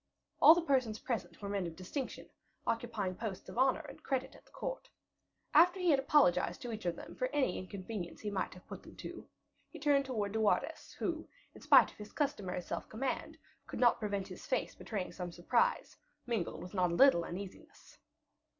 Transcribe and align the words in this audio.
All 0.41 0.55
the 0.55 0.63
persons 0.63 0.97
present 0.97 1.39
were 1.43 1.47
men 1.49 1.67
of 1.67 1.75
distinction, 1.75 2.27
occupying 2.65 3.13
posts 3.13 3.47
of 3.49 3.59
honor 3.59 3.81
and 3.87 4.01
credit 4.01 4.33
at 4.33 4.43
the 4.45 4.51
court. 4.51 4.89
After 5.53 5.79
he 5.79 5.91
had 5.91 5.99
apologized 5.99 6.59
to 6.63 6.71
each 6.71 6.87
of 6.87 6.95
them 6.95 7.13
for 7.13 7.27
any 7.27 7.59
inconvenience 7.59 8.19
he 8.19 8.31
might 8.31 8.55
have 8.55 8.65
put 8.65 8.81
them 8.81 8.95
to, 8.95 9.27
he 9.69 9.77
turned 9.77 10.05
towards 10.05 10.33
De 10.33 10.39
Wardes, 10.39 10.93
who, 10.93 11.27
in 11.53 11.61
spite 11.61 11.91
of 11.91 11.97
his 11.97 12.13
customary 12.13 12.63
self 12.63 12.89
command, 12.89 13.37
could 13.67 13.79
not 13.79 13.99
prevent 13.99 14.27
his 14.27 14.47
face 14.47 14.73
betraying 14.73 15.11
some 15.11 15.31
surprise 15.31 15.95
mingled 16.25 16.63
with 16.63 16.73
not 16.73 16.89
a 16.91 16.95
little 16.95 17.23
uneasiness. 17.23 17.99